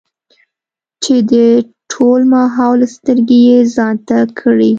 [1.03, 1.33] چې د
[1.91, 4.69] ټول ماحول سترګې يې ځان ته کړې ـ